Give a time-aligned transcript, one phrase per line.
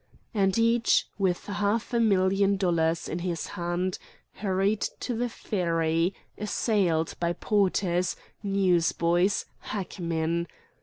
[0.33, 3.99] And each, with half a million dollars in his hand,
[4.33, 10.47] hurried to the ferry, assailed by porters, news boys, hackmen.